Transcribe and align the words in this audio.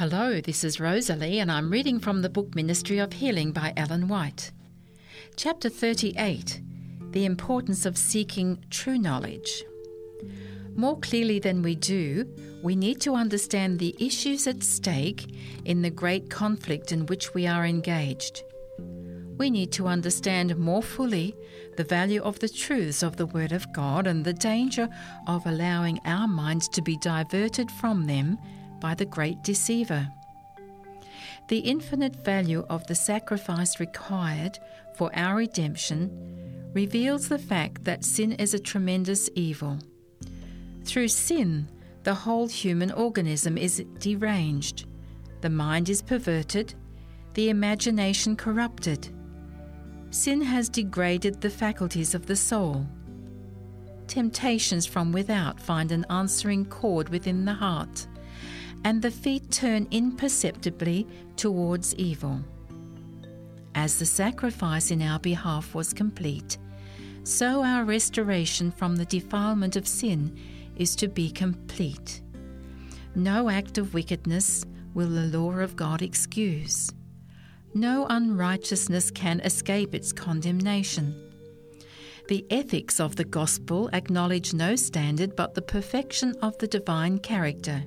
Hello, 0.00 0.40
this 0.40 0.64
is 0.64 0.80
Rosalie, 0.80 1.40
and 1.40 1.52
I'm 1.52 1.68
reading 1.68 2.00
from 2.00 2.22
the 2.22 2.30
book 2.30 2.54
Ministry 2.54 2.96
of 2.96 3.12
Healing 3.12 3.52
by 3.52 3.74
Ellen 3.76 4.08
White. 4.08 4.50
Chapter 5.36 5.68
38 5.68 6.62
The 7.10 7.26
Importance 7.26 7.84
of 7.84 7.98
Seeking 7.98 8.64
True 8.70 8.96
Knowledge. 8.96 9.62
More 10.74 10.98
clearly 11.00 11.38
than 11.38 11.60
we 11.60 11.74
do, 11.74 12.26
we 12.62 12.76
need 12.76 13.02
to 13.02 13.14
understand 13.14 13.78
the 13.78 13.94
issues 14.00 14.46
at 14.46 14.62
stake 14.62 15.34
in 15.66 15.82
the 15.82 15.90
great 15.90 16.30
conflict 16.30 16.92
in 16.92 17.04
which 17.04 17.34
we 17.34 17.46
are 17.46 17.66
engaged. 17.66 18.42
We 19.36 19.50
need 19.50 19.70
to 19.72 19.86
understand 19.86 20.56
more 20.56 20.82
fully 20.82 21.36
the 21.76 21.84
value 21.84 22.22
of 22.22 22.38
the 22.38 22.48
truths 22.48 23.02
of 23.02 23.18
the 23.18 23.26
Word 23.26 23.52
of 23.52 23.70
God 23.74 24.06
and 24.06 24.24
the 24.24 24.32
danger 24.32 24.88
of 25.26 25.44
allowing 25.44 26.00
our 26.06 26.26
minds 26.26 26.68
to 26.68 26.80
be 26.80 26.96
diverted 26.96 27.70
from 27.72 28.06
them 28.06 28.38
by 28.80 28.94
the 28.94 29.04
great 29.04 29.42
deceiver. 29.42 30.08
The 31.48 31.58
infinite 31.58 32.16
value 32.24 32.64
of 32.70 32.86
the 32.86 32.94
sacrifice 32.94 33.80
required 33.80 34.58
for 34.94 35.10
our 35.16 35.36
redemption 35.36 36.70
reveals 36.74 37.28
the 37.28 37.38
fact 37.38 37.84
that 37.84 38.04
sin 38.04 38.32
is 38.32 38.54
a 38.54 38.58
tremendous 38.58 39.28
evil. 39.34 39.78
Through 40.84 41.08
sin, 41.08 41.68
the 42.04 42.14
whole 42.14 42.46
human 42.46 42.92
organism 42.92 43.58
is 43.58 43.84
deranged, 43.98 44.86
the 45.40 45.50
mind 45.50 45.88
is 45.88 46.02
perverted, 46.02 46.74
the 47.34 47.50
imagination 47.50 48.36
corrupted. 48.36 49.08
Sin 50.10 50.40
has 50.42 50.68
degraded 50.68 51.40
the 51.40 51.50
faculties 51.50 52.14
of 52.14 52.26
the 52.26 52.36
soul. 52.36 52.86
Temptations 54.06 54.86
from 54.86 55.12
without 55.12 55.60
find 55.60 55.92
an 55.92 56.04
answering 56.10 56.64
chord 56.64 57.08
within 57.08 57.44
the 57.44 57.54
heart 57.54 58.06
and 58.84 59.02
the 59.02 59.10
feet 59.10 59.50
turn 59.50 59.86
imperceptibly 59.90 61.06
towards 61.36 61.94
evil. 61.96 62.40
As 63.74 63.98
the 63.98 64.06
sacrifice 64.06 64.90
in 64.90 65.02
our 65.02 65.18
behalf 65.18 65.74
was 65.74 65.92
complete, 65.92 66.58
so 67.24 67.62
our 67.62 67.84
restoration 67.84 68.70
from 68.70 68.96
the 68.96 69.04
defilement 69.04 69.76
of 69.76 69.86
sin 69.86 70.38
is 70.76 70.96
to 70.96 71.08
be 71.08 71.30
complete. 71.30 72.22
No 73.14 73.48
act 73.48 73.78
of 73.78 73.94
wickedness 73.94 74.64
will 74.94 75.08
the 75.08 75.38
law 75.38 75.52
of 75.52 75.76
God 75.76 76.02
excuse. 76.02 76.90
No 77.74 78.06
unrighteousness 78.08 79.10
can 79.10 79.40
escape 79.40 79.94
its 79.94 80.12
condemnation. 80.12 81.14
The 82.28 82.44
ethics 82.50 82.98
of 82.98 83.16
the 83.16 83.24
gospel 83.24 83.90
acknowledge 83.92 84.54
no 84.54 84.76
standard 84.76 85.36
but 85.36 85.54
the 85.54 85.62
perfection 85.62 86.34
of 86.42 86.56
the 86.58 86.66
divine 86.66 87.18
character 87.18 87.84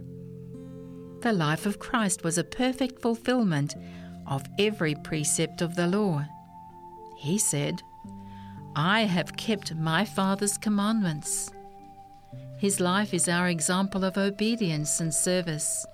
the 1.23 1.33
life 1.33 1.65
of 1.65 1.79
Christ 1.79 2.23
was 2.25 2.37
a 2.37 2.43
perfect 2.43 3.01
fulfillment 3.01 3.75
of 4.27 4.45
every 4.59 4.93
precept 4.93 5.61
of 5.61 5.75
the 5.75 5.87
law. 5.87 6.25
He 7.17 7.37
said, 7.37 7.81
I 8.75 9.01
have 9.01 9.37
kept 9.37 9.73
my 9.73 10.03
Father's 10.03 10.57
commandments. 10.57 11.49
His 12.57 12.81
life 12.81 13.13
is 13.13 13.29
our 13.29 13.47
example 13.47 14.03
of 14.03 14.17
obedience 14.17 14.99
and 14.99 15.13
service. 15.13 15.85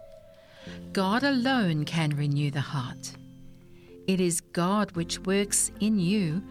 God 0.94 1.23
alone 1.23 1.86
can 1.86 2.09
renew 2.16 2.49
the 2.49 2.61
heart. 2.61 3.14
It 4.08 4.19
is 4.19 4.41
God 4.41 4.91
which 4.93 5.19
works 5.19 5.71
in 5.80 5.99
you 5.99 6.43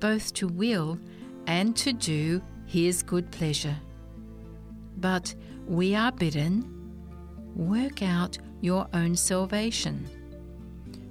both 0.00 0.34
to 0.34 0.48
will 0.48 0.98
and 1.46 1.76
to 1.76 1.92
do 1.92 2.42
His 2.66 3.04
good 3.04 3.30
pleasure. 3.30 3.76
But 4.96 5.34
we 5.66 5.94
are 5.94 6.10
bidden 6.10 6.73
work 7.54 8.02
out 8.02 8.38
your 8.60 8.86
own 8.94 9.16
salvation. 9.16 10.06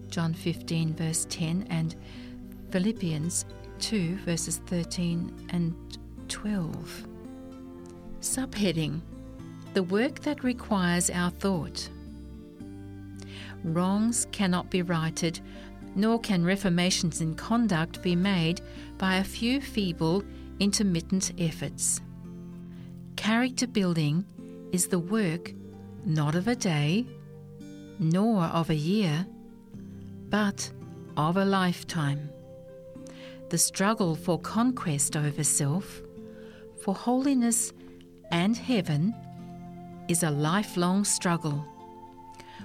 John 0.09 0.33
15, 0.33 0.93
verse 0.93 1.25
10, 1.29 1.67
and 1.69 1.95
Philippians 2.71 3.45
2, 3.79 4.17
verses 4.17 4.57
13 4.67 5.47
and 5.49 5.75
12. 6.27 7.07
Subheading 8.21 9.01
The 9.73 9.83
work 9.83 10.19
that 10.21 10.43
requires 10.43 11.09
our 11.09 11.29
thought. 11.29 11.89
Wrongs 13.63 14.27
cannot 14.31 14.69
be 14.69 14.81
righted, 14.81 15.39
nor 15.95 16.19
can 16.19 16.43
reformations 16.43 17.21
in 17.21 17.35
conduct 17.35 18.01
be 18.01 18.15
made 18.15 18.61
by 18.97 19.15
a 19.15 19.23
few 19.23 19.61
feeble, 19.61 20.23
intermittent 20.59 21.31
efforts. 21.39 22.01
Character 23.15 23.67
building 23.67 24.25
is 24.71 24.87
the 24.87 24.99
work 24.99 25.53
not 26.05 26.35
of 26.35 26.47
a 26.47 26.55
day, 26.55 27.05
nor 27.99 28.43
of 28.45 28.69
a 28.69 28.75
year, 28.75 29.25
but 30.29 30.71
of 31.15 31.37
a 31.37 31.45
lifetime. 31.45 32.29
The 33.49 33.57
struggle 33.57 34.15
for 34.15 34.39
conquest 34.39 35.15
over 35.15 35.43
self, 35.43 36.01
for 36.81 36.95
holiness 36.95 37.71
and 38.31 38.57
heaven, 38.57 39.13
is 40.07 40.23
a 40.23 40.31
lifelong 40.31 41.05
struggle. 41.05 41.63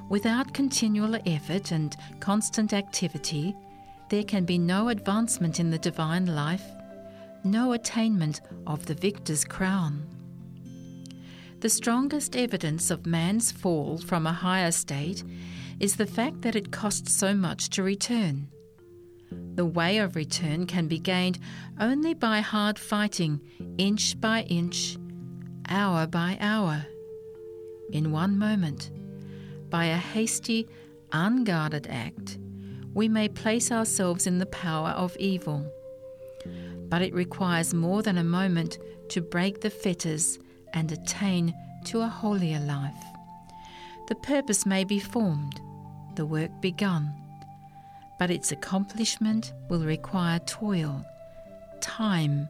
Without 0.09 0.55
continual 0.55 1.17
effort 1.27 1.71
and 1.71 1.95
constant 2.21 2.73
activity, 2.73 3.55
there 4.09 4.25
can 4.25 4.45
be 4.45 4.57
no 4.57 4.89
advancement 4.89 5.61
in 5.61 5.71
the 5.71 5.79
divine 5.79 6.27
life, 6.27 6.65
no 7.45 7.73
attainment 7.73 8.41
of 8.67 8.87
the 8.87 8.95
victor's 8.95 9.45
crown. 9.45 10.18
The 11.61 11.69
strongest 11.69 12.37
evidence 12.37 12.89
of 12.89 13.05
man's 13.05 13.51
fall 13.51 13.99
from 13.99 14.29
a 14.29 14.33
higher 14.33 14.71
state 14.71 15.25
is 15.81 15.97
the 15.97 16.07
fact 16.07 16.43
that 16.43 16.55
it 16.55 16.71
costs 16.71 17.13
so 17.13 17.35
much 17.35 17.69
to 17.71 17.83
return. 17.83 18.47
The 19.57 19.67
way 19.67 19.99
of 19.99 20.15
return 20.15 20.67
can 20.67 20.87
be 20.87 21.01
gained 21.01 21.41
only 21.81 22.15
by 22.15 22.43
hard 22.43 22.79
fighting, 22.79 23.41
inch 23.77 24.21
by 24.21 24.43
inch, 24.43 24.99
hour 25.69 26.07
by 26.07 26.39
hour. 26.41 26.87
In 27.93 28.13
one 28.13 28.39
moment, 28.39 28.93
by 29.69 29.87
a 29.87 29.97
hasty, 29.97 30.69
unguarded 31.11 31.89
act, 31.91 32.39
we 32.95 33.09
may 33.09 33.29
place 33.29 33.73
ourselves 33.73 34.29
in 34.29 34.39
the 34.39 34.47
power 34.47 34.91
of 34.91 35.17
evil. 35.17 35.69
But 36.89 37.03
it 37.03 37.15
requires 37.15 37.75
more 37.75 38.03
than 38.03 38.17
a 38.17 38.25
moment 38.25 38.79
to 39.09 39.21
break 39.21 39.61
the 39.61 39.71
fetters 39.71 40.39
and 40.75 40.91
attain 40.93 41.55
to 41.85 42.03
a 42.03 42.07
holier 42.07 42.61
life. 42.61 43.05
The 44.09 44.15
purpose 44.15 44.65
may 44.65 44.85
be 44.85 44.99
formed, 44.99 45.61
the 46.15 46.27
work 46.27 46.51
begun, 46.61 47.13
but 48.19 48.31
its 48.31 48.53
accomplishment 48.53 49.53
will 49.69 49.85
require 49.85 50.39
toil, 50.41 51.05
time, 51.81 52.49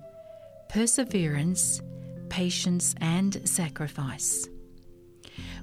perseverance, 0.68 1.82
patience, 2.28 2.94
and 3.00 3.46
sacrifice. 3.48 4.48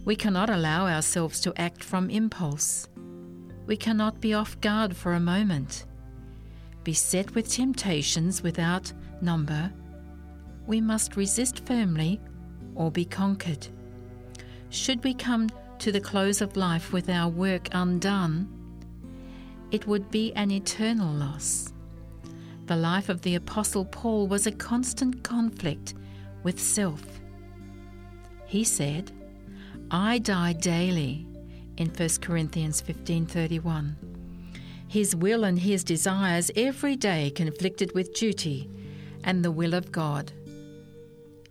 We 0.04 0.16
cannot 0.16 0.50
allow 0.50 0.88
ourselves 0.88 1.40
to 1.42 1.54
act 1.60 1.84
from 1.84 2.10
impulse. 2.10 2.88
We 3.66 3.78
cannot 3.78 4.22
be 4.22 4.34
off 4.34 4.60
guard 4.62 4.96
for 4.96 5.14
a 5.14 5.20
moment. 5.20 5.86
Beset 6.84 7.34
with 7.34 7.50
temptations 7.50 8.44
without 8.44 8.94
number, 9.22 9.72
we 10.68 10.82
must 10.82 11.16
resist 11.16 11.66
firmly 11.66 12.20
or 12.76 12.92
be 12.92 13.06
conquered. 13.06 13.68
Should 14.70 15.04
we 15.04 15.14
come 15.14 15.50
to 15.80 15.92
the 15.92 16.02
close 16.02 16.42
of 16.42 16.58
life 16.58 16.94
with 16.94 17.10
our 17.10 17.30
work 17.30 17.70
undone, 17.72 18.48
it 19.72 19.88
would 19.88 20.12
be 20.12 20.34
an 20.34 20.52
eternal 20.52 21.14
loss. 21.14 21.74
The 22.68 22.76
life 22.76 23.10
of 23.10 23.22
the 23.22 23.36
Apostle 23.36 23.86
Paul 23.86 24.28
was 24.28 24.48
a 24.48 24.52
constant 24.52 25.24
conflict 25.24 25.94
with 26.44 26.60
self. 26.60 27.04
He 28.48 28.64
said, 28.64 29.12
I 29.92 30.18
die 30.20 30.54
daily 30.54 31.28
in 31.78 31.90
1 31.90 32.10
Corinthians 32.22 32.82
15:31. 32.82 33.96
His 34.88 35.16
will 35.16 35.44
and 35.44 35.60
his 35.60 35.84
desires 35.84 36.52
every 36.56 36.96
day 36.96 37.32
conflicted 37.32 37.94
with 37.94 38.14
duty 38.14 38.70
and 39.24 39.44
the 39.44 39.52
will 39.52 39.74
of 39.74 39.92
God. 39.92 40.32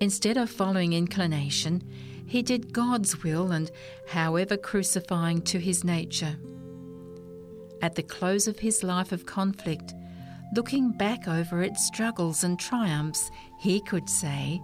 Instead 0.01 0.37
of 0.37 0.51
following 0.51 0.93
inclination, 0.93 1.83
he 2.27 2.43
did 2.43 2.73
God's 2.73 3.23
will 3.23 3.53
and, 3.53 3.71
however 4.09 4.57
crucifying 4.57 5.43
to 5.43 5.59
his 5.59 5.85
nature. 5.85 6.37
At 7.83 7.95
the 7.95 8.03
close 8.03 8.49
of 8.49 8.59
his 8.59 8.83
life 8.83 9.13
of 9.13 9.27
conflict, 9.27 9.95
looking 10.55 10.91
back 10.91 11.29
over 11.29 11.63
its 11.63 11.87
struggles 11.87 12.45
and 12.45 12.59
triumphs, 12.59 13.31
he 13.61 13.81
could 13.81 14.09
say, 14.09 14.61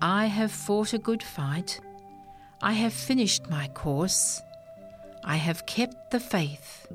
I 0.00 0.26
have 0.26 0.52
fought 0.52 0.92
a 0.92 0.98
good 0.98 1.22
fight. 1.22 1.80
I 2.62 2.72
have 2.72 2.92
finished 2.92 3.48
my 3.50 3.68
course. 3.68 4.40
I 5.22 5.36
have 5.36 5.66
kept 5.66 6.10
the 6.10 6.20
faith. 6.20 6.86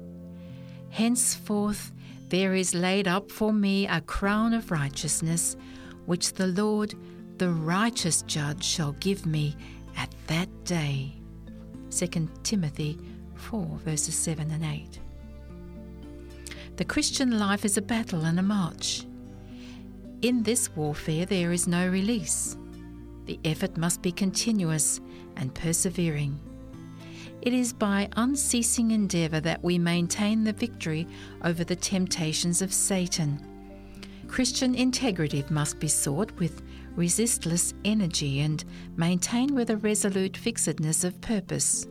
Henceforth, 0.89 1.91
there 2.29 2.53
is 2.53 2.73
laid 2.75 3.07
up 3.07 3.31
for 3.31 3.53
me 3.53 3.87
a 3.87 4.01
crown 4.01 4.53
of 4.53 4.71
righteousness, 4.71 5.55
which 6.05 6.33
the 6.33 6.47
Lord 6.47 6.93
the 7.39 7.49
righteous 7.49 8.21
judge 8.23 8.63
shall 8.63 8.91
give 8.99 9.25
me 9.25 9.55
at 9.95 10.13
that 10.27 10.49
day. 10.65 11.13
2 11.89 12.29
Timothy 12.43 12.99
4, 13.35 13.65
verses 13.85 14.13
7 14.13 14.51
and 14.51 14.65
8. 14.65 14.99
The 16.75 16.83
Christian 16.83 17.39
life 17.39 17.63
is 17.63 17.77
a 17.77 17.81
battle 17.81 18.25
and 18.25 18.39
a 18.39 18.43
march. 18.43 19.05
In 20.21 20.43
this 20.43 20.69
warfare, 20.75 21.25
there 21.25 21.53
is 21.53 21.65
no 21.65 21.87
release. 21.87 22.57
The 23.25 23.39
effort 23.45 23.77
must 23.77 24.01
be 24.01 24.11
continuous 24.11 24.99
and 25.37 25.55
persevering. 25.55 26.37
It 27.41 27.53
is 27.53 27.71
by 27.71 28.09
unceasing 28.17 28.91
endeavour 28.91 29.39
that 29.39 29.63
we 29.63 29.77
maintain 29.77 30.43
the 30.43 30.51
victory 30.51 31.07
over 31.45 31.63
the 31.63 31.77
temptations 31.77 32.61
of 32.61 32.73
Satan. 32.73 33.45
Christian 34.27 34.75
integrity 34.75 35.45
must 35.49 35.79
be 35.79 35.87
sought 35.87 36.33
with 36.33 36.61
resistless 36.99 37.73
energy 37.85 38.41
and 38.41 38.65
maintained 38.97 39.51
with 39.51 39.69
a 39.69 39.77
resolute 39.77 40.35
fixedness 40.35 41.05
of 41.05 41.21
purpose. 41.21 41.87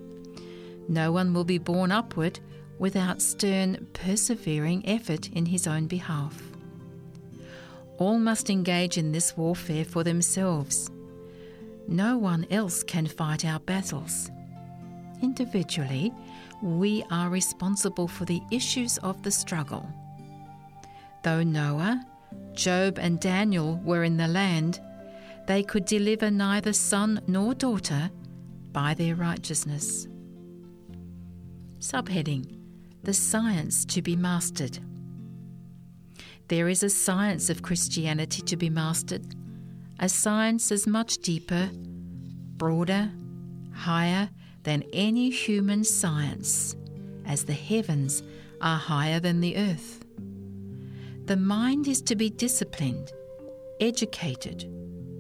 No 0.87 1.13
one 1.13 1.33
will 1.33 1.45
be 1.45 1.57
borne 1.57 1.91
upward 1.91 2.39
without 2.79 3.23
stern, 3.23 3.87
persevering 3.95 4.87
effort 4.87 5.31
in 5.31 5.47
his 5.47 5.67
own 5.67 5.87
behalf. 5.87 6.39
All 7.97 8.19
must 8.19 8.51
engage 8.51 8.99
in 8.99 9.11
this 9.11 9.35
warfare 9.35 9.87
for 9.87 10.05
themselves. 10.05 10.91
No 11.89 12.19
one 12.19 12.47
else 12.51 12.83
can 12.83 13.07
fight 13.07 13.47
our 13.47 13.61
battles. 13.61 14.31
Individually, 15.23 16.13
we 16.63 17.03
are 17.11 17.31
responsible 17.31 18.09
for 18.09 18.27
the 18.27 18.43
issues 18.51 18.99
of 18.99 19.23
the 19.23 19.31
struggle. 19.31 19.89
Though 21.25 21.43
Noah, 21.43 22.05
Job, 22.53 22.99
and 22.99 23.19
Daniel 23.19 23.81
were 23.85 24.05
in 24.05 24.19
the 24.19 24.29
land, 24.29 24.81
they 25.49 25.63
could 25.63 25.87
deliver 25.87 26.31
neither 26.31 26.75
son 26.75 27.23
nor 27.27 27.55
daughter 27.55 28.11
by 28.71 28.93
their 28.93 29.15
righteousness. 29.15 30.07
Subheading 31.79 32.59
The 33.03 33.15
Science 33.15 33.87
to 33.87 34.03
be 34.03 34.15
Mastered. 34.15 34.79
There 36.49 36.69
is 36.69 36.83
a 36.83 36.91
science 36.91 37.49
of 37.49 37.63
Christianity 37.63 38.43
to 38.43 38.57
be 38.59 38.69
mastered, 38.69 39.25
a 39.99 40.11
science 40.11 40.71
as 40.71 40.87
much 40.87 41.17
deeper, 41.19 41.71
broader, 42.59 43.11
higher 43.73 44.29
than 44.65 44.85
any 44.93 45.31
human 45.31 45.83
science, 45.83 46.77
as 47.25 47.45
the 47.45 47.55
heavens 47.55 48.23
are 48.61 48.77
higher 48.77 49.19
than 49.19 49.41
the 49.41 49.57
earth. 49.57 50.05
The 51.25 51.39
mind 51.39 51.89
is 51.89 52.03
to 52.03 52.17
be 52.17 52.29
disciplined, 52.29 53.13
educated, 53.81 54.71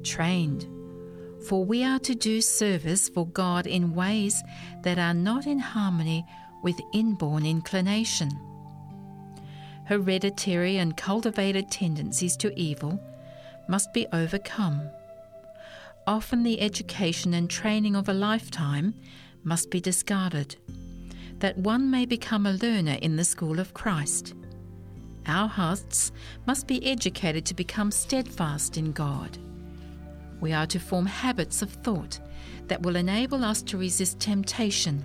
trained, 0.08 0.66
for 1.46 1.64
we 1.64 1.84
are 1.84 1.98
to 2.00 2.14
do 2.14 2.40
service 2.40 3.08
for 3.08 3.26
God 3.26 3.66
in 3.66 3.94
ways 3.94 4.42
that 4.82 4.98
are 4.98 5.14
not 5.14 5.46
in 5.46 5.58
harmony 5.58 6.24
with 6.62 6.80
inborn 6.92 7.46
inclination. 7.46 8.30
Hereditary 9.86 10.76
and 10.78 10.96
cultivated 10.96 11.70
tendencies 11.70 12.36
to 12.38 12.58
evil 12.58 13.00
must 13.68 13.92
be 13.92 14.06
overcome. 14.12 14.90
Often, 16.06 16.42
the 16.42 16.60
education 16.60 17.34
and 17.34 17.50
training 17.50 17.94
of 17.94 18.08
a 18.08 18.14
lifetime 18.14 18.94
must 19.44 19.70
be 19.70 19.80
discarded, 19.80 20.56
that 21.38 21.58
one 21.58 21.90
may 21.90 22.06
become 22.06 22.46
a 22.46 22.54
learner 22.54 22.98
in 23.00 23.16
the 23.16 23.24
school 23.24 23.60
of 23.60 23.74
Christ. 23.74 24.34
Our 25.26 25.48
hearts 25.48 26.10
must 26.46 26.66
be 26.66 26.84
educated 26.86 27.44
to 27.46 27.54
become 27.54 27.90
steadfast 27.90 28.78
in 28.78 28.92
God. 28.92 29.38
We 30.40 30.52
are 30.52 30.66
to 30.66 30.78
form 30.78 31.06
habits 31.06 31.62
of 31.62 31.70
thought 31.70 32.20
that 32.68 32.82
will 32.82 32.96
enable 32.96 33.44
us 33.44 33.62
to 33.62 33.78
resist 33.78 34.20
temptation. 34.20 35.04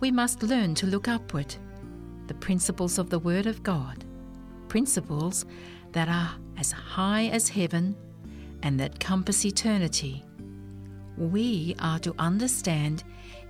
We 0.00 0.10
must 0.10 0.42
learn 0.42 0.74
to 0.76 0.86
look 0.86 1.08
upward, 1.08 1.54
the 2.28 2.34
principles 2.34 2.98
of 2.98 3.10
the 3.10 3.18
Word 3.18 3.46
of 3.46 3.62
God, 3.62 4.04
principles 4.68 5.44
that 5.92 6.08
are 6.08 6.30
as 6.56 6.70
high 6.70 7.26
as 7.26 7.48
heaven 7.48 7.96
and 8.62 8.78
that 8.78 9.00
compass 9.00 9.44
eternity. 9.44 10.24
We 11.16 11.74
are 11.80 11.98
to 12.00 12.14
understand 12.18 13.02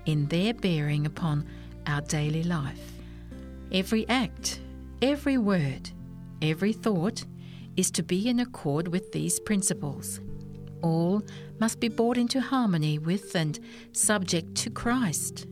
in 0.07 0.27
their 0.27 0.55
bearing 0.55 1.07
upon 1.07 1.47
our 1.87 2.01
daily 2.03 2.43
life. 2.43 2.93
Every 3.73 4.09
act, 4.09 4.61
every 5.03 5.37
word, 5.37 5.91
every 6.41 6.73
thought 6.73 7.25
is 7.77 7.91
to 7.93 8.03
be 8.03 8.29
in 8.29 8.41
accord 8.41 8.89
with 8.89 9.13
these 9.13 9.39
principles. 9.41 10.21
All 10.83 11.23
must 11.59 11.81
be 11.81 11.89
brought 11.89 12.19
into 12.19 12.41
harmony 12.41 12.99
with 12.99 13.35
and 13.35 13.59
subject 13.93 14.55
to 14.57 14.71
Christ. 14.71 15.47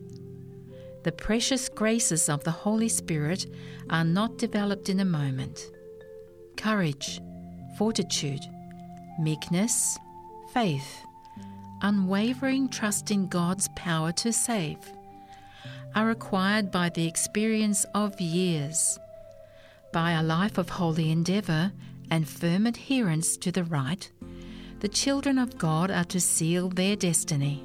The 1.05 1.13
precious 1.13 1.69
graces 1.69 2.29
of 2.29 2.43
the 2.45 2.51
Holy 2.51 2.89
Spirit 2.89 3.47
are 3.91 4.05
not 4.05 4.39
developed 4.39 4.89
in 4.89 5.01
a 5.01 5.05
moment. 5.05 5.71
Courage, 6.57 7.21
fortitude, 7.79 8.41
meekness, 9.21 9.99
faith, 10.53 11.05
unwavering 11.83 12.69
trust 12.69 13.11
in 13.11 13.29
God's 13.29 13.69
power 13.77 14.13
to 14.13 14.33
save 14.33 14.79
are 15.95 16.11
acquired 16.11 16.71
by 16.71 16.89
the 16.91 17.07
experience 17.07 17.87
of 17.95 18.21
years, 18.21 18.99
by 19.93 20.13
a 20.13 20.23
life 20.23 20.59
of 20.59 20.69
holy 20.69 21.11
endeavour 21.11 21.73
and 22.11 22.29
firm 22.29 22.67
adherence 22.67 23.37
to 23.39 23.51
the 23.51 23.65
right, 23.65 24.11
the 24.81 24.89
children 24.89 25.39
of 25.39 25.57
God 25.57 25.91
are 25.91 26.05
to 26.05 26.21
seal 26.21 26.69
their 26.69 26.97
destiny. 26.97 27.65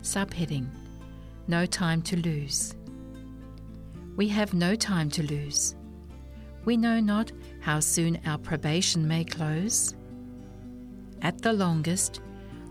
Subheading 0.00 0.66
No 1.46 1.66
time 1.66 2.00
to 2.02 2.16
lose. 2.16 2.74
We 4.16 4.28
have 4.28 4.54
no 4.54 4.74
time 4.74 5.10
to 5.10 5.22
lose. 5.22 5.74
We 6.64 6.76
know 6.76 7.00
not 7.00 7.32
how 7.60 7.80
soon 7.80 8.20
our 8.24 8.38
probation 8.38 9.06
may 9.06 9.24
close. 9.24 9.94
At 11.20 11.42
the 11.42 11.52
longest, 11.52 12.20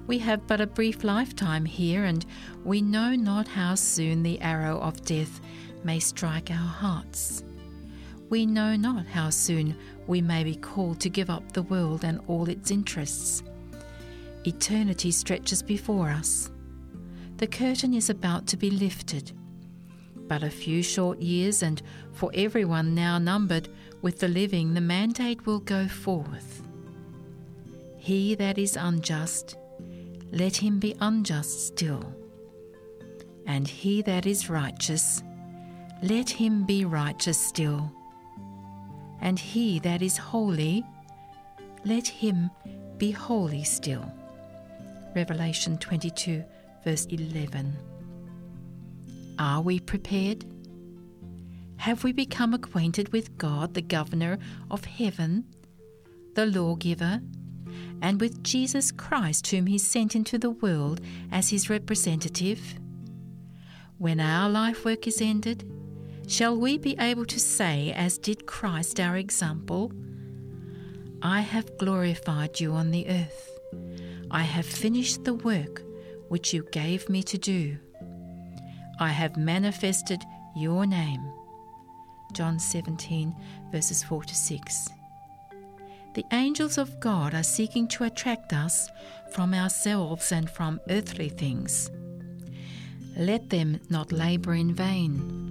we 0.07 0.17
have 0.19 0.47
but 0.47 0.61
a 0.61 0.67
brief 0.67 1.03
lifetime 1.03 1.65
here, 1.65 2.05
and 2.05 2.25
we 2.63 2.81
know 2.81 3.15
not 3.15 3.47
how 3.47 3.75
soon 3.75 4.23
the 4.23 4.41
arrow 4.41 4.79
of 4.79 5.05
death 5.05 5.39
may 5.83 5.99
strike 5.99 6.49
our 6.49 6.55
hearts. 6.55 7.43
We 8.31 8.45
know 8.45 8.77
not 8.77 9.07
how 9.07 9.29
soon 9.29 9.75
we 10.07 10.21
may 10.21 10.45
be 10.45 10.55
called 10.55 11.01
to 11.01 11.09
give 11.09 11.29
up 11.29 11.51
the 11.51 11.63
world 11.63 12.05
and 12.05 12.21
all 12.27 12.47
its 12.47 12.71
interests. 12.71 13.43
Eternity 14.47 15.11
stretches 15.11 15.61
before 15.61 16.07
us. 16.07 16.49
The 17.35 17.47
curtain 17.47 17.93
is 17.93 18.09
about 18.09 18.47
to 18.47 18.55
be 18.55 18.71
lifted. 18.71 19.33
But 20.15 20.43
a 20.43 20.49
few 20.49 20.81
short 20.81 21.19
years, 21.21 21.61
and 21.61 21.81
for 22.13 22.31
everyone 22.33 22.95
now 22.95 23.17
numbered 23.17 23.67
with 24.01 24.19
the 24.19 24.29
living, 24.29 24.73
the 24.73 24.79
mandate 24.79 25.45
will 25.45 25.59
go 25.59 25.89
forth. 25.89 26.63
He 27.97 28.33
that 28.35 28.57
is 28.57 28.77
unjust, 28.77 29.57
let 30.31 30.55
him 30.55 30.79
be 30.79 30.95
unjust 31.01 31.67
still. 31.67 32.15
And 33.45 33.67
he 33.67 34.01
that 34.03 34.25
is 34.25 34.49
righteous, 34.49 35.21
let 36.01 36.29
him 36.29 36.63
be 36.65 36.85
righteous 36.85 37.37
still. 37.37 37.91
And 39.21 39.39
he 39.39 39.79
that 39.79 40.01
is 40.01 40.17
holy, 40.17 40.83
let 41.85 42.07
him 42.07 42.49
be 42.97 43.11
holy 43.11 43.63
still. 43.63 44.11
Revelation 45.15 45.77
22, 45.77 46.43
verse 46.83 47.05
11. 47.05 47.75
Are 49.39 49.61
we 49.61 49.79
prepared? 49.79 50.45
Have 51.77 52.03
we 52.03 52.11
become 52.11 52.53
acquainted 52.53 53.11
with 53.11 53.37
God, 53.37 53.73
the 53.73 53.81
governor 53.81 54.37
of 54.69 54.85
heaven, 54.85 55.45
the 56.35 56.45
lawgiver, 56.45 57.21
and 58.01 58.21
with 58.21 58.43
Jesus 58.43 58.91
Christ, 58.91 59.47
whom 59.47 59.65
He 59.65 59.77
sent 59.77 60.15
into 60.15 60.37
the 60.37 60.51
world 60.51 61.01
as 61.31 61.49
His 61.49 61.69
representative? 61.69 62.75
When 63.97 64.19
our 64.19 64.49
life 64.49 64.85
work 64.85 65.07
is 65.07 65.21
ended, 65.21 65.69
shall 66.31 66.55
we 66.55 66.77
be 66.77 66.95
able 66.97 67.25
to 67.25 67.39
say, 67.39 67.91
as 67.91 68.17
did 68.17 68.45
Christ 68.45 69.01
our 69.01 69.17
example, 69.17 69.91
I 71.21 71.41
have 71.41 71.77
glorified 71.77 72.57
you 72.57 72.71
on 72.71 72.91
the 72.91 73.05
earth. 73.09 73.59
I 74.31 74.43
have 74.43 74.65
finished 74.65 75.25
the 75.25 75.33
work 75.33 75.81
which 76.29 76.53
you 76.53 76.65
gave 76.71 77.09
me 77.09 77.21
to 77.23 77.37
do. 77.37 77.77
I 78.97 79.09
have 79.09 79.35
manifested 79.35 80.23
your 80.55 80.85
name. 80.85 81.21
John 82.31 82.59
17, 82.59 83.35
verses 83.69 84.01
4 84.01 84.23
to 84.23 84.33
6. 84.33 84.89
The 86.15 86.25
angels 86.31 86.77
of 86.77 86.97
God 87.01 87.33
are 87.33 87.43
seeking 87.43 87.89
to 87.89 88.05
attract 88.05 88.53
us 88.53 88.89
from 89.33 89.53
ourselves 89.53 90.31
and 90.31 90.49
from 90.49 90.79
earthly 90.89 91.27
things. 91.27 91.91
Let 93.17 93.49
them 93.49 93.81
not 93.89 94.13
labour 94.13 94.53
in 94.53 94.73
vain. 94.73 95.50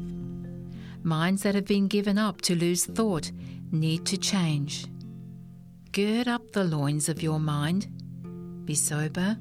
Minds 1.03 1.43
that 1.43 1.55
have 1.55 1.65
been 1.65 1.89
given 1.89 2.19
up 2.19 2.43
to 2.43 2.55
lose 2.55 2.85
thought 2.85 3.33
need 3.73 4.05
to 4.07 4.19
change. 4.19 4.87
Gird 5.93 6.29
up 6.29 6.53
the 6.53 6.65
loins 6.65 7.09
of 7.09 7.23
your 7.23 7.41
mind, 7.41 7.89
be 8.65 8.75
sober, 8.75 9.39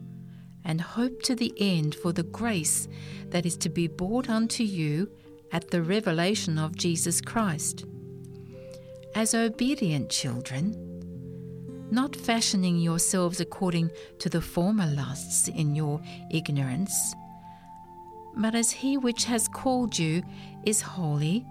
and 0.63 0.80
hope 0.80 1.22
to 1.24 1.36
the 1.36 1.54
end 1.58 1.96
for 1.96 2.13
the 2.13 2.24
grace 2.24 2.88
that 3.28 3.46
is 3.46 3.58
to 3.58 3.70
be 3.70 3.88
brought 3.88 4.30
unto 4.30 4.63
you 4.63 5.12
at 5.51 5.70
the 5.70 5.82
revelation 5.82 6.58
of 6.58 6.75
Jesus 6.75 7.22
Christ. 7.22 7.86
As 9.16 9.34
obedient 9.34 10.10
children, 10.10 10.75
not 11.92 12.16
fashioning 12.16 12.78
yourselves 12.78 13.39
according 13.39 13.92
to 14.20 14.30
the 14.30 14.42
former 14.42 14.86
lusts 14.86 15.48
in 15.48 15.75
your 15.75 16.01
ignorance, 16.32 17.16
but 18.36 18.55
as 18.55 18.71
he 18.71 18.98
which 18.98 19.25
has 19.25 19.48
called 19.48 19.98
you 19.98 20.24
is 20.63 20.81
holy, 20.81 21.45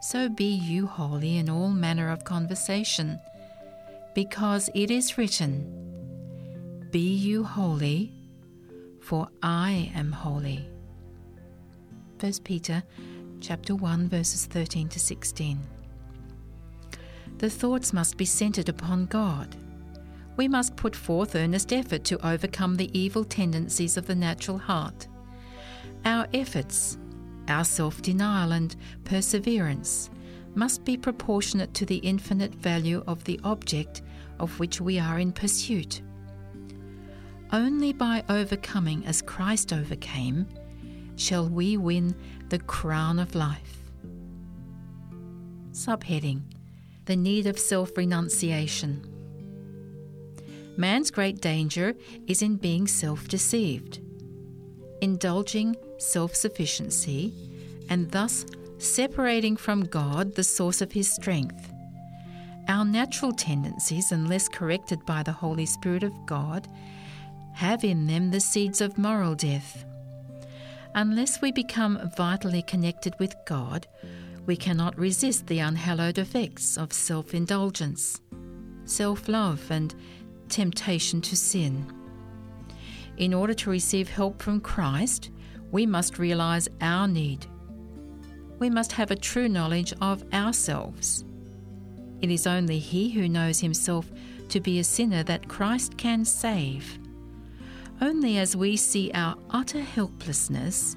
so 0.00 0.28
be 0.28 0.52
you 0.52 0.86
holy 0.86 1.38
in 1.38 1.48
all 1.48 1.70
manner 1.70 2.10
of 2.10 2.24
conversation, 2.24 3.18
because 4.14 4.68
it 4.74 4.90
is 4.90 5.16
written, 5.16 6.88
Be 6.90 7.14
you 7.14 7.44
holy, 7.44 8.12
for 9.00 9.28
I 9.42 9.92
am 9.94 10.12
holy. 10.12 10.68
1 12.20 12.32
Peter 12.44 12.82
chapter 13.40 13.74
1 13.74 14.08
verses 14.08 14.46
13 14.46 14.88
to 14.88 15.00
16. 15.00 15.58
The 17.38 17.50
thoughts 17.50 17.92
must 17.92 18.16
be 18.16 18.24
centered 18.24 18.68
upon 18.68 19.06
God. 19.06 19.56
We 20.36 20.46
must 20.46 20.76
put 20.76 20.94
forth 20.94 21.34
earnest 21.34 21.72
effort 21.72 22.04
to 22.04 22.26
overcome 22.26 22.76
the 22.76 22.96
evil 22.96 23.24
tendencies 23.24 23.96
of 23.96 24.06
the 24.06 24.14
natural 24.14 24.58
heart. 24.58 25.08
Our 26.04 26.26
efforts, 26.34 26.98
our 27.48 27.64
self 27.64 28.02
denial 28.02 28.52
and 28.52 28.74
perseverance 29.04 30.10
must 30.54 30.84
be 30.84 30.96
proportionate 30.96 31.72
to 31.74 31.86
the 31.86 31.96
infinite 31.96 32.54
value 32.54 33.02
of 33.06 33.24
the 33.24 33.40
object 33.44 34.02
of 34.38 34.58
which 34.58 34.80
we 34.80 34.98
are 34.98 35.18
in 35.18 35.32
pursuit. 35.32 36.02
Only 37.52 37.92
by 37.92 38.24
overcoming 38.28 39.04
as 39.06 39.22
Christ 39.22 39.72
overcame 39.72 40.46
shall 41.16 41.48
we 41.48 41.76
win 41.76 42.14
the 42.48 42.58
crown 42.58 43.18
of 43.18 43.34
life. 43.34 43.78
Subheading 45.72 46.42
The 47.04 47.16
Need 47.16 47.46
of 47.46 47.58
Self 47.58 47.96
Renunciation. 47.96 49.08
Man's 50.76 51.10
great 51.10 51.40
danger 51.40 51.94
is 52.26 52.42
in 52.42 52.56
being 52.56 52.86
self 52.86 53.28
deceived, 53.28 54.00
indulging 55.00 55.76
self 56.02 56.34
sufficiency, 56.34 57.32
and 57.88 58.10
thus 58.10 58.44
separating 58.78 59.56
from 59.56 59.84
God 59.84 60.34
the 60.34 60.44
source 60.44 60.80
of 60.80 60.92
his 60.92 61.10
strength. 61.10 61.72
Our 62.68 62.84
natural 62.84 63.32
tendencies, 63.32 64.12
unless 64.12 64.48
corrected 64.48 65.04
by 65.06 65.22
the 65.22 65.32
Holy 65.32 65.66
Spirit 65.66 66.02
of 66.02 66.26
God, 66.26 66.68
have 67.54 67.84
in 67.84 68.06
them 68.06 68.30
the 68.30 68.40
seeds 68.40 68.80
of 68.80 68.98
moral 68.98 69.34
death. 69.34 69.84
Unless 70.94 71.40
we 71.40 71.52
become 71.52 72.10
vitally 72.16 72.62
connected 72.62 73.14
with 73.18 73.34
God, 73.46 73.86
we 74.46 74.56
cannot 74.56 74.98
resist 74.98 75.46
the 75.46 75.60
unhallowed 75.60 76.18
effects 76.18 76.76
of 76.76 76.92
self 76.92 77.34
indulgence, 77.34 78.20
self 78.84 79.28
love, 79.28 79.70
and 79.70 79.94
temptation 80.48 81.20
to 81.22 81.36
sin. 81.36 81.86
In 83.16 83.32
order 83.32 83.54
to 83.54 83.70
receive 83.70 84.08
help 84.08 84.42
from 84.42 84.60
Christ, 84.60 85.30
we 85.72 85.86
must 85.86 86.18
realize 86.18 86.68
our 86.80 87.08
need. 87.08 87.46
We 88.60 88.70
must 88.70 88.92
have 88.92 89.10
a 89.10 89.16
true 89.16 89.48
knowledge 89.48 89.92
of 90.00 90.22
ourselves. 90.32 91.24
It 92.20 92.30
is 92.30 92.46
only 92.46 92.78
he 92.78 93.10
who 93.10 93.28
knows 93.28 93.58
himself 93.58 94.08
to 94.50 94.60
be 94.60 94.78
a 94.78 94.84
sinner 94.84 95.24
that 95.24 95.48
Christ 95.48 95.96
can 95.96 96.24
save. 96.24 96.98
Only 98.00 98.38
as 98.38 98.54
we 98.54 98.76
see 98.76 99.10
our 99.14 99.34
utter 99.50 99.80
helplessness 99.80 100.94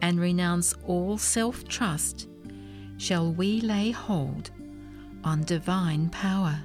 and 0.00 0.18
renounce 0.18 0.74
all 0.86 1.18
self 1.18 1.66
trust 1.68 2.28
shall 2.96 3.32
we 3.32 3.60
lay 3.60 3.90
hold 3.90 4.50
on 5.24 5.42
divine 5.42 6.08
power. 6.10 6.62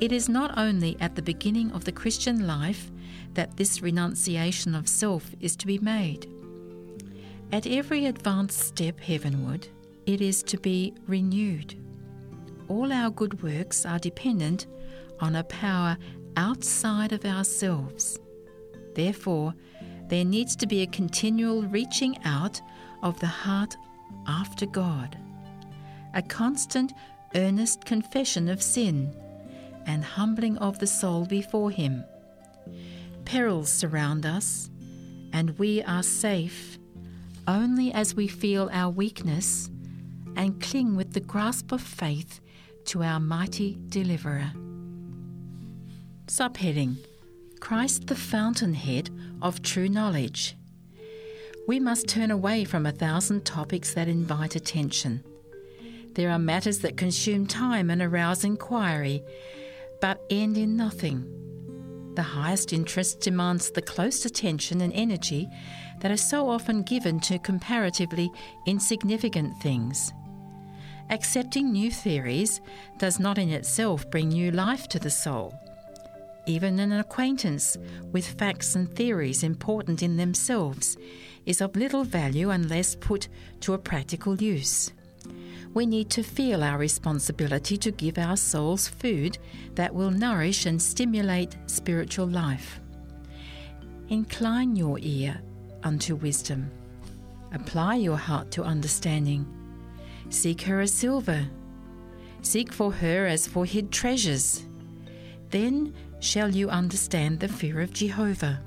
It 0.00 0.12
is 0.12 0.30
not 0.30 0.56
only 0.56 0.96
at 0.98 1.14
the 1.14 1.22
beginning 1.22 1.72
of 1.72 1.84
the 1.84 1.92
Christian 1.92 2.46
life 2.46 2.90
that 3.34 3.58
this 3.58 3.82
renunciation 3.82 4.74
of 4.74 4.88
self 4.88 5.34
is 5.40 5.54
to 5.56 5.66
be 5.66 5.78
made. 5.78 6.26
At 7.52 7.66
every 7.66 8.06
advanced 8.06 8.60
step 8.60 8.98
heavenward, 8.98 9.68
it 10.06 10.22
is 10.22 10.42
to 10.44 10.56
be 10.56 10.94
renewed. 11.06 11.74
All 12.68 12.92
our 12.92 13.10
good 13.10 13.42
works 13.42 13.84
are 13.84 13.98
dependent 13.98 14.66
on 15.20 15.36
a 15.36 15.44
power 15.44 15.98
outside 16.36 17.12
of 17.12 17.26
ourselves. 17.26 18.18
Therefore, 18.94 19.54
there 20.08 20.24
needs 20.24 20.56
to 20.56 20.66
be 20.66 20.80
a 20.82 20.86
continual 20.86 21.62
reaching 21.64 22.16
out 22.24 22.60
of 23.02 23.20
the 23.20 23.26
heart 23.26 23.76
after 24.26 24.64
God, 24.64 25.18
a 26.14 26.22
constant, 26.22 26.92
earnest 27.34 27.84
confession 27.84 28.48
of 28.48 28.62
sin, 28.62 29.14
and 29.90 30.04
humbling 30.04 30.56
of 30.58 30.78
the 30.78 30.86
soul 30.86 31.26
before 31.26 31.70
Him. 31.70 32.04
Perils 33.24 33.72
surround 33.72 34.24
us, 34.24 34.70
and 35.32 35.58
we 35.58 35.82
are 35.82 36.04
safe 36.04 36.78
only 37.48 37.92
as 37.92 38.14
we 38.14 38.28
feel 38.28 38.70
our 38.72 38.90
weakness 38.90 39.68
and 40.36 40.62
cling 40.62 40.94
with 40.94 41.12
the 41.12 41.20
grasp 41.20 41.72
of 41.72 41.80
faith 41.80 42.40
to 42.84 43.02
our 43.02 43.18
mighty 43.18 43.78
deliverer. 43.88 44.52
Subheading 46.26 46.96
Christ 47.58 48.06
the 48.06 48.14
fountainhead 48.14 49.10
of 49.42 49.60
true 49.60 49.88
knowledge. 49.88 50.56
We 51.66 51.80
must 51.80 52.06
turn 52.06 52.30
away 52.30 52.64
from 52.64 52.86
a 52.86 52.92
thousand 52.92 53.44
topics 53.44 53.92
that 53.94 54.08
invite 54.08 54.54
attention. 54.54 55.24
There 56.14 56.30
are 56.30 56.38
matters 56.38 56.78
that 56.78 56.96
consume 56.96 57.46
time 57.46 57.90
and 57.90 58.00
arouse 58.00 58.44
inquiry, 58.44 59.22
but 60.00 60.22
end 60.30 60.56
in 60.56 60.76
nothing. 60.76 61.26
The 62.14 62.22
highest 62.22 62.72
interest 62.72 63.20
demands 63.20 63.70
the 63.70 63.82
close 63.82 64.24
attention 64.24 64.80
and 64.80 64.92
energy 64.92 65.48
that 66.00 66.10
are 66.10 66.16
so 66.16 66.48
often 66.48 66.82
given 66.82 67.20
to 67.20 67.38
comparatively 67.38 68.30
insignificant 68.66 69.56
things. 69.62 70.12
Accepting 71.10 71.72
new 71.72 71.90
theories 71.90 72.60
does 72.98 73.18
not 73.18 73.38
in 73.38 73.50
itself 73.50 74.10
bring 74.10 74.28
new 74.28 74.50
life 74.50 74.88
to 74.88 74.98
the 74.98 75.10
soul. 75.10 75.54
Even 76.46 76.78
an 76.80 76.92
acquaintance 76.92 77.76
with 78.12 78.26
facts 78.26 78.74
and 78.74 78.92
theories 78.94 79.42
important 79.42 80.02
in 80.02 80.16
themselves 80.16 80.96
is 81.46 81.60
of 81.60 81.76
little 81.76 82.04
value 82.04 82.50
unless 82.50 82.94
put 82.94 83.28
to 83.60 83.74
a 83.74 83.78
practical 83.78 84.40
use. 84.40 84.92
We 85.72 85.86
need 85.86 86.10
to 86.10 86.22
feel 86.22 86.64
our 86.64 86.78
responsibility 86.78 87.76
to 87.78 87.92
give 87.92 88.18
our 88.18 88.36
souls 88.36 88.88
food 88.88 89.38
that 89.74 89.94
will 89.94 90.10
nourish 90.10 90.66
and 90.66 90.82
stimulate 90.82 91.56
spiritual 91.66 92.26
life. 92.26 92.80
Incline 94.08 94.74
your 94.74 94.98
ear 95.00 95.40
unto 95.84 96.16
wisdom. 96.16 96.70
Apply 97.52 97.94
your 97.96 98.16
heart 98.16 98.50
to 98.52 98.64
understanding. 98.64 99.46
Seek 100.28 100.62
her 100.62 100.80
as 100.80 100.92
silver. 100.92 101.46
Seek 102.42 102.72
for 102.72 102.90
her 102.92 103.26
as 103.26 103.46
for 103.46 103.64
hid 103.64 103.92
treasures. 103.92 104.64
Then 105.50 105.94
shall 106.20 106.50
you 106.50 106.68
understand 106.68 107.40
the 107.40 107.48
fear 107.48 107.80
of 107.80 107.92
Jehovah, 107.92 108.60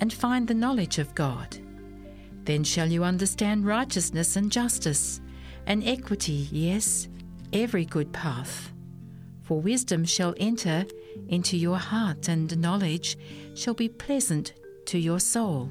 and 0.00 0.12
find 0.12 0.46
the 0.46 0.54
knowledge 0.54 0.98
of 0.98 1.14
God. 1.14 1.56
Then 2.44 2.64
shall 2.64 2.90
you 2.90 3.02
understand 3.02 3.66
righteousness 3.66 4.36
and 4.36 4.52
justice, 4.52 5.20
and 5.66 5.86
equity, 5.86 6.48
yes, 6.50 7.08
every 7.52 7.84
good 7.84 8.12
path. 8.12 8.72
For 9.42 9.60
wisdom 9.60 10.04
shall 10.04 10.34
enter 10.38 10.86
into 11.28 11.56
your 11.56 11.78
heart, 11.78 12.28
and 12.28 12.58
knowledge 12.58 13.16
shall 13.54 13.74
be 13.74 13.88
pleasant 13.88 14.52
to 14.86 14.98
your 14.98 15.20
soul. 15.20 15.70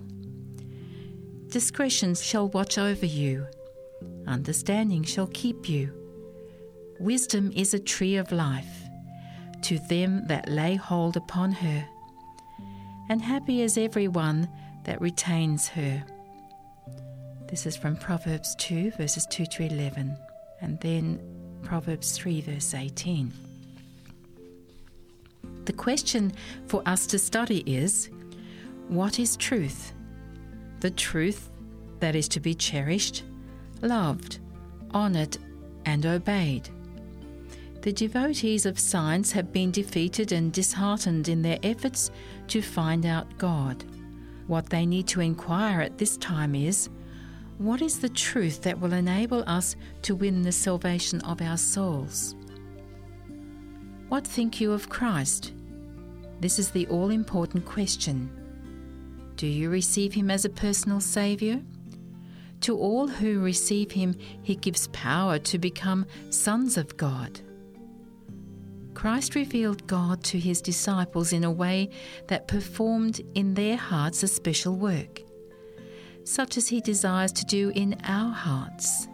Discretion 1.47 2.15
shall 2.15 2.49
watch 2.49 2.77
over 2.77 3.05
you, 3.05 3.47
understanding 4.27 5.03
shall 5.03 5.27
keep 5.27 5.69
you. 5.69 5.93
Wisdom 6.99 7.51
is 7.55 7.73
a 7.73 7.79
tree 7.79 8.15
of 8.15 8.31
life 8.31 8.83
to 9.61 9.79
them 9.89 10.25
that 10.27 10.49
lay 10.49 10.75
hold 10.75 11.17
upon 11.17 11.51
her. 11.51 11.87
And 13.09 13.21
happy 13.21 13.61
is 13.61 13.77
every 13.77 14.07
one 14.07 14.49
that 14.83 15.01
retains 15.01 15.67
her. 15.69 16.03
This 17.55 17.67
is 17.67 17.77
from 17.77 17.95
Proverbs 17.95 18.53
2, 18.55 18.91
verses 18.97 19.25
2 19.27 19.45
to 19.45 19.63
11, 19.63 20.17
and 20.59 20.77
then 20.81 21.21
Proverbs 21.63 22.12
3, 22.17 22.41
verse 22.41 22.74
18. 22.74 23.31
The 25.63 25.71
question 25.71 26.33
for 26.67 26.83
us 26.85 27.07
to 27.07 27.17
study 27.17 27.63
is 27.65 28.09
what 28.89 29.19
is 29.19 29.38
truth? 29.38 29.93
The 30.81 30.91
truth 30.91 31.50
that 32.01 32.13
is 32.13 32.27
to 32.27 32.41
be 32.41 32.53
cherished, 32.55 33.24
loved, 33.81 34.39
honoured, 34.93 35.38
and 35.85 36.05
obeyed 36.05 36.67
The 37.83 37.93
devotees 37.93 38.65
of 38.65 38.77
science 38.77 39.31
have 39.31 39.53
been 39.53 39.71
defeated 39.71 40.33
and 40.33 40.51
disheartened 40.51 41.29
in 41.29 41.41
their 41.41 41.59
efforts 41.63 42.12
to 42.50 42.62
find 42.62 43.05
out 43.05 43.38
God. 43.38 43.85
What 44.47 44.69
they 44.69 44.85
need 44.85 45.07
to 45.07 45.21
inquire 45.21 45.79
at 45.79 45.97
this 45.97 46.17
time 46.17 46.53
is 46.53 46.89
what 47.57 47.81
is 47.81 48.00
the 48.00 48.09
truth 48.09 48.62
that 48.63 48.79
will 48.79 48.93
enable 48.93 49.43
us 49.47 49.75
to 50.01 50.15
win 50.15 50.41
the 50.41 50.51
salvation 50.51 51.21
of 51.21 51.41
our 51.41 51.57
souls? 51.57 52.35
What 54.09 54.27
think 54.27 54.59
you 54.59 54.71
of 54.71 54.89
Christ? 54.89 55.53
This 56.39 56.59
is 56.59 56.71
the 56.71 56.88
all 56.88 57.09
important 57.09 57.65
question. 57.65 58.29
Do 59.35 59.47
you 59.47 59.69
receive 59.69 60.13
him 60.13 60.29
as 60.29 60.45
a 60.45 60.50
personal 60.50 61.00
Saviour? 61.00 61.62
To 62.62 62.77
all 62.77 63.07
who 63.07 63.41
receive 63.41 63.91
him, 63.91 64.15
he 64.41 64.55
gives 64.55 64.88
power 64.89 65.39
to 65.39 65.57
become 65.57 66.05
sons 66.29 66.77
of 66.77 66.97
God. 66.97 67.39
Christ 68.93 69.35
revealed 69.35 69.85
God 69.88 70.24
to 70.25 70.39
his 70.39 70.62
disciples 70.62 71.33
in 71.33 71.43
a 71.43 71.51
way 71.51 71.89
that 72.27 72.47
performed 72.47 73.21
in 73.35 73.53
their 73.53 73.75
hearts 73.75 74.24
a 74.24 74.27
special 74.27 74.75
work, 74.75 75.21
such 76.25 76.58
as 76.58 76.67
he 76.67 76.82
desires 76.82 77.32
to 77.32 77.46
do 77.46 77.72
in 77.75 77.96
our 78.03 78.34
hearts. 78.34 79.08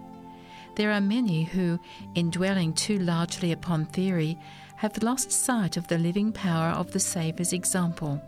There 0.76 0.92
are 0.92 1.02
many 1.02 1.44
who, 1.44 1.80
in 2.16 2.32
dwelling 2.32 2.74
too 2.74 2.98
largely 2.98 3.52
upon 3.52 3.86
theory, 3.86 4.38
have 4.78 5.04
lost 5.04 5.32
sight 5.32 5.78
of 5.78 5.88
the 5.88 5.98
living 5.98 6.32
power 6.32 6.70
of 6.70 6.92
the 6.92 7.00
Saviour's 7.00 7.54
example. 7.54 8.20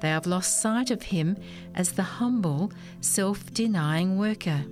They 0.00 0.08
have 0.08 0.26
lost 0.26 0.60
sight 0.60 0.90
of 0.90 1.02
him 1.02 1.36
as 1.76 1.92
the 1.92 2.02
humble, 2.02 2.72
self 3.00 3.52
denying 3.52 4.18
worker. 4.18 4.64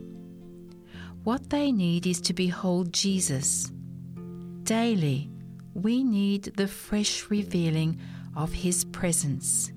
What 1.23 1.51
they 1.51 1.71
need 1.71 2.07
is 2.07 2.21
to 2.23 2.33
behold 2.33 2.93
Jesus. 2.93 3.71
Daily, 4.65 5.31
we 5.75 6.03
need 6.03 6.45
the 6.57 6.67
fresh 6.67 7.31
revealing 7.31 8.01
of 8.35 8.53
his 8.53 8.85
presence. 8.85 9.71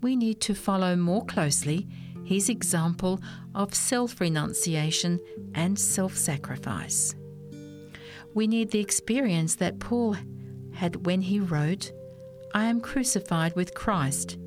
We 0.00 0.16
need 0.16 0.40
to 0.42 0.54
follow 0.54 0.96
more 0.96 1.24
closely 1.26 1.88
his 2.24 2.48
example 2.48 3.20
of 3.54 3.74
self 3.74 4.20
renunciation 4.20 5.20
and 5.54 5.78
self 5.78 6.16
sacrifice. 6.16 7.14
We 8.34 8.46
need 8.46 8.70
the 8.70 8.80
experience 8.80 9.56
that 9.56 9.78
Paul 9.78 10.16
had 10.72 11.06
when 11.06 11.20
he 11.20 11.38
wrote, 11.38 11.92
I 12.54 12.64
am 12.64 12.80
crucified 12.80 13.54
with 13.54 13.74
Christ. 13.74 14.38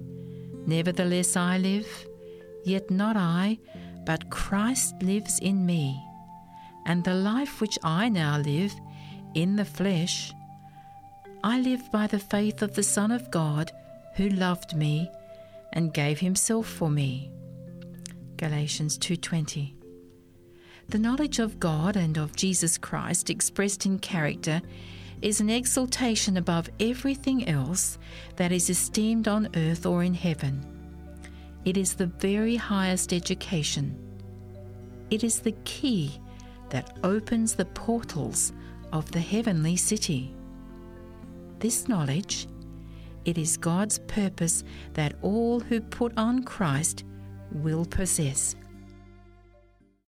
Nevertheless, 0.65 1.35
I 1.35 1.57
live, 1.57 1.87
yet 2.63 2.89
not 2.89 3.15
I, 3.15 3.59
but 4.05 4.29
Christ 4.29 4.95
lives 5.01 5.39
in 5.39 5.65
me. 5.65 6.01
And 6.85 7.03
the 7.03 7.13
life 7.13 7.61
which 7.61 7.77
I 7.83 8.09
now 8.09 8.37
live 8.37 8.73
in 9.33 9.55
the 9.55 9.65
flesh, 9.65 10.33
I 11.43 11.59
live 11.59 11.91
by 11.91 12.07
the 12.07 12.19
faith 12.19 12.61
of 12.61 12.73
the 12.73 12.83
Son 12.83 13.11
of 13.11 13.29
God 13.31 13.71
who 14.15 14.29
loved 14.29 14.75
me 14.75 15.09
and 15.73 15.93
gave 15.93 16.19
himself 16.19 16.67
for 16.67 16.89
me. 16.89 17.31
Galatians 18.37 18.97
2:20 18.97 19.73
The 20.89 20.99
knowledge 20.99 21.39
of 21.39 21.59
God 21.59 21.95
and 21.95 22.17
of 22.17 22.35
Jesus 22.35 22.77
Christ 22.77 23.29
expressed 23.29 23.85
in 23.85 23.97
character 23.99 24.61
is 25.21 25.39
an 25.39 25.49
exaltation 25.49 26.35
above 26.35 26.69
everything 26.79 27.47
else 27.47 27.97
that 28.35 28.51
is 28.51 28.69
esteemed 28.69 29.27
on 29.29 29.47
earth 29.55 29.85
or 29.85 30.03
in 30.03 30.13
heaven. 30.13 30.65
It 31.63 31.77
is 31.77 31.93
the 31.93 32.07
very 32.07 32.57
highest 32.57 33.13
education. 33.13 33.97
It 35.09 35.23
is 35.23 35.39
the 35.39 35.55
key 35.63 36.19
that 36.69 36.97
opens 37.03 37.55
the 37.55 37.65
portals 37.65 38.51
of 38.91 39.09
the 39.11 39.21
heavenly 39.21 39.77
city. 39.77 40.35
This 41.59 41.87
knowledge, 41.87 42.47
it 43.23 43.37
is 43.37 43.55
God's 43.55 43.99
purpose 43.99 44.63
that 44.93 45.15
all 45.21 45.61
who 45.61 45.79
put 45.79 46.11
on 46.17 46.43
Christ 46.43 47.05
will 47.63 47.85
possess. 47.85 48.55